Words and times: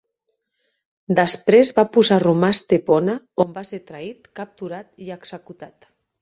Després 1.19 1.69
va 1.79 1.85
posar 1.97 2.17
rumb 2.23 2.47
a 2.47 2.49
Estepona, 2.55 3.15
on 3.45 3.53
va 3.59 3.65
ser 3.71 3.81
traït, 3.93 4.31
capturat 4.41 4.99
i 5.07 5.13
executat. 5.19 5.89